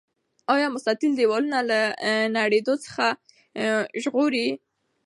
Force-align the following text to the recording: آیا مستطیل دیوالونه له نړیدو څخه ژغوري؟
آیا 0.53 0.67
مستطیل 0.75 1.11
دیوالونه 1.19 1.59
له 1.69 1.79
نړیدو 2.37 2.73
څخه 2.85 3.05
ژغوري؟ 4.03 4.47